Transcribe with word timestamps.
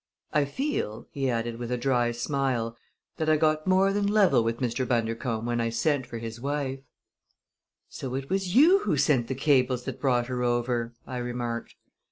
I 0.33 0.45
feel," 0.45 1.05
he 1.11 1.29
added, 1.29 1.59
with 1.59 1.71
a 1.71 1.77
dry 1.77 2.11
smile, 2.11 2.75
"that 3.17 3.29
I 3.29 3.37
got 3.37 3.67
more 3.67 3.93
than 3.93 4.07
level 4.07 4.43
with 4.43 4.57
Mr. 4.57 4.83
Bundercombe 4.87 5.45
when 5.45 5.61
I 5.61 5.69
sent 5.69 6.07
for 6.07 6.17
his 6.17 6.41
wife." 6.41 6.79
"So 7.87 8.15
it 8.15 8.27
was 8.27 8.55
you 8.55 8.79
who 8.79 8.97
sent 8.97 9.27
the 9.27 9.35
cables 9.35 9.83
that 9.83 10.01
brought 10.01 10.25
her 10.25 10.41
over!" 10.41 10.95
I 11.05 11.17
remarked. 11.17 11.75